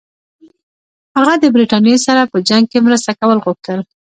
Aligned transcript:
هغه 1.17 1.33
د 1.39 1.45
برټانیې 1.53 1.97
سره 2.05 2.21
په 2.31 2.37
جنګ 2.47 2.63
کې 2.71 2.79
مرسته 2.87 3.11
کول 3.19 3.37
غوښتل. 3.45 3.79